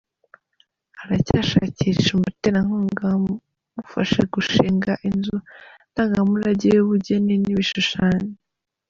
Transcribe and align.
Aracyashakisha 1.01 2.09
umuterankunga 2.13 3.01
wamufasha 3.11 4.21
gushinga 4.33 4.91
inzu 5.09 5.37
ndangamurage 5.91 6.67
y’ubugeni 6.75 7.33
n’ibishushanyo. 7.43 8.33